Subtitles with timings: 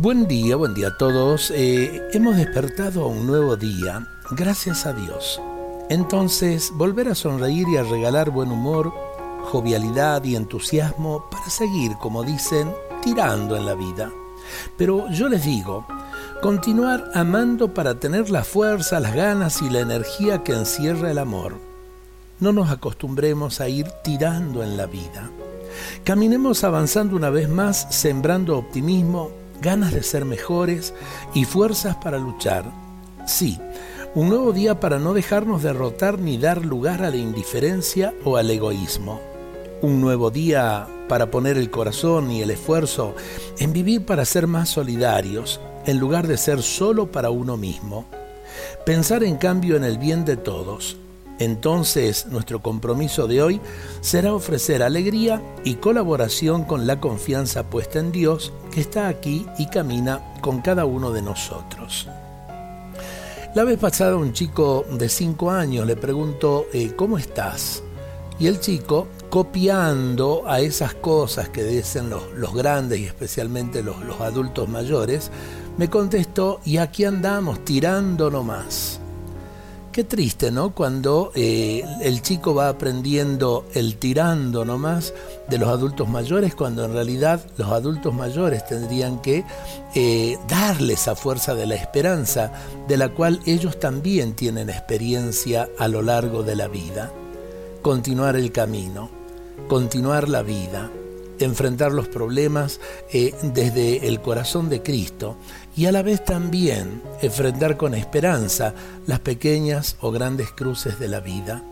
[0.00, 1.50] Buen día, buen día a todos.
[1.50, 5.42] Eh, hemos despertado a un nuevo día, gracias a Dios.
[5.90, 8.92] Entonces, volver a sonreír y a regalar buen humor,
[9.50, 12.72] jovialidad y entusiasmo para seguir, como dicen,
[13.02, 14.12] tirando en la vida.
[14.76, 15.84] Pero yo les digo,
[16.42, 21.56] continuar amando para tener la fuerza, las ganas y la energía que encierra el amor.
[22.38, 25.28] No nos acostumbremos a ir tirando en la vida.
[26.04, 30.94] Caminemos avanzando una vez más, sembrando optimismo, ganas de ser mejores
[31.34, 32.64] y fuerzas para luchar.
[33.26, 33.58] Sí,
[34.14, 38.50] un nuevo día para no dejarnos derrotar ni dar lugar a la indiferencia o al
[38.50, 39.20] egoísmo.
[39.82, 43.14] Un nuevo día para poner el corazón y el esfuerzo
[43.58, 48.06] en vivir para ser más solidarios, en lugar de ser solo para uno mismo.
[48.84, 50.96] Pensar en cambio en el bien de todos,
[51.38, 53.60] entonces nuestro compromiso de hoy
[54.00, 59.66] será ofrecer alegría y colaboración con la confianza puesta en Dios que está aquí y
[59.66, 62.08] camina con cada uno de nosotros.
[63.54, 67.82] La vez pasada un chico de 5 años le preguntó, eh, ¿cómo estás?
[68.38, 74.20] Y el chico, copiando a esas cosas que dicen los, grandes y especialmente los, los
[74.20, 75.30] adultos mayores,
[75.76, 79.00] me contestó, y aquí andamos tirando nomás.
[79.98, 80.76] Qué triste, ¿no?
[80.76, 85.12] Cuando eh, el chico va aprendiendo el tirando nomás
[85.48, 89.44] de los adultos mayores, cuando en realidad los adultos mayores tendrían que
[89.96, 92.52] eh, darle esa fuerza de la esperanza,
[92.86, 97.10] de la cual ellos también tienen experiencia a lo largo de la vida.
[97.82, 99.10] Continuar el camino,
[99.66, 100.92] continuar la vida,
[101.40, 102.80] enfrentar los problemas
[103.12, 105.36] eh, desde el corazón de Cristo
[105.76, 108.74] y a la vez también enfrentar con esperanza
[109.06, 111.62] las pequeñas o grandes cruces de la vida.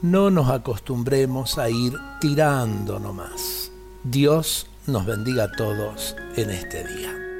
[0.00, 3.70] No nos acostumbremos a ir tirando nomás.
[4.04, 7.31] Dios nos bendiga a todos en este día.